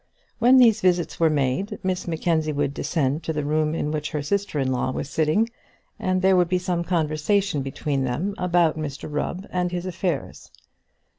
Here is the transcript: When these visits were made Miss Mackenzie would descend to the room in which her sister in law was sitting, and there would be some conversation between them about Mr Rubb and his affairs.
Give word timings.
When 0.39 0.57
these 0.57 0.81
visits 0.81 1.19
were 1.19 1.29
made 1.29 1.77
Miss 1.83 2.07
Mackenzie 2.07 2.51
would 2.53 2.73
descend 2.73 3.21
to 3.21 3.33
the 3.33 3.45
room 3.45 3.75
in 3.75 3.91
which 3.91 4.09
her 4.09 4.23
sister 4.23 4.57
in 4.57 4.71
law 4.71 4.89
was 4.89 5.11
sitting, 5.11 5.47
and 5.99 6.23
there 6.23 6.35
would 6.35 6.49
be 6.49 6.57
some 6.57 6.83
conversation 6.83 7.61
between 7.61 8.03
them 8.03 8.33
about 8.39 8.79
Mr 8.79 9.07
Rubb 9.07 9.45
and 9.51 9.71
his 9.71 9.85
affairs. 9.85 10.49